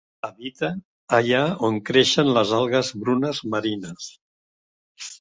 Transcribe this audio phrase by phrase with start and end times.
[0.27, 0.69] Habita
[1.17, 4.13] allà on creixen les algues brunes marines.